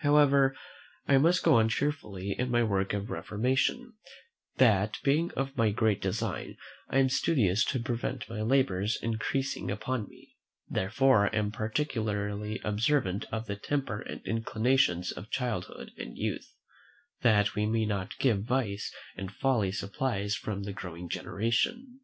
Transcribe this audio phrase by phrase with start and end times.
[0.00, 0.54] However,
[1.08, 3.94] I must go on cheerfully in my work of reformation:
[4.56, 6.58] that being my great design,
[6.90, 10.36] I am studious to prevent my labours increasing upon me;
[10.68, 16.54] therefore am particularly observant of the temper and inclinations of childhood and youth,
[17.22, 22.00] that we may not give vice and folly supplies from the growing generation.